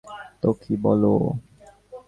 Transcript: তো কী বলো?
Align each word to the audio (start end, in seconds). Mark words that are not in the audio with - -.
তো 0.41 0.49
কী 0.61 0.73
বলো? 0.83 1.13